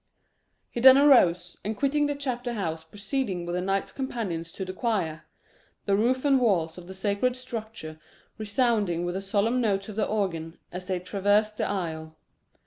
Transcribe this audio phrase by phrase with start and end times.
[0.71, 4.73] He then arose, and quitting the chapter house, proceeded with the knights companions to the
[4.73, 5.25] choir
[5.85, 7.99] the roof and walls of the sacred structure
[8.39, 12.17] resounding with the solemn notes of the organ as they traversed the aisle.